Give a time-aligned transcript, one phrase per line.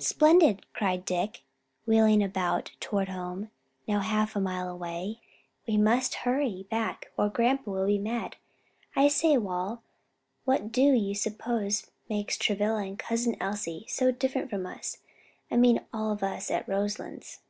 [0.00, 1.42] "Splendid!" cried Dick,
[1.84, 3.50] wheeling about toward home,
[3.86, 5.20] now half a mile away,
[5.66, 8.36] "but we must hurry back or grandpa will be mad.
[8.96, 9.82] I say Wal,
[10.46, 14.96] what do you s'pose makes Travilla and Cousin Elsie so different from us?
[15.50, 17.40] I mean all of us at Roselands."